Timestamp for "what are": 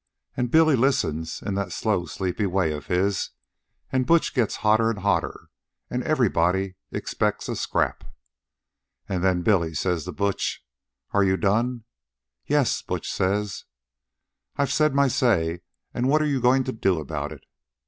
16.07-16.25